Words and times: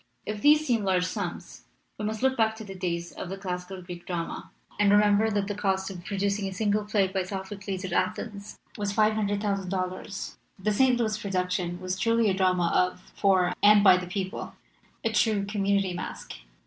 If 0.25 0.41
these 0.41 0.65
seem 0.65 0.83
large 0.83 1.05
sums, 1.05 1.65
we 1.99 2.05
must 2.05 2.23
look 2.23 2.35
back 2.35 2.55
to 2.55 2.63
the. 2.63 2.73
days 2.73 3.11
of 3.11 3.29
the 3.29 3.37
classic 3.37 3.85
Greek 3.85 4.03
drama 4.07 4.49
and 4.79 4.89
remember 4.91 5.29
that 5.29 5.45
the 5.45 5.53
cost 5.53 5.91
of 5.91 6.03
producing 6.03 6.47
a 6.47 6.53
single 6.53 6.85
play 6.85 7.05
by 7.05 7.21
Sophocles 7.21 7.85
at 7.85 7.93
Athens 7.93 8.57
was 8.79 8.93
$500,000. 8.93 10.35
"The 10.57 10.73
St. 10.73 10.97
Louis 10.97 11.19
production 11.19 11.79
was 11.79 11.99
truly 11.99 12.31
a 12.31 12.33
drama 12.33 12.71
of, 12.73 12.99
for, 13.15 13.53
and 13.61 13.83
by 13.83 13.95
the 13.95 14.07
people, 14.07 14.55
a 15.03 15.11
true 15.11 15.45
community 15.45 15.93
masque. 15.93 16.33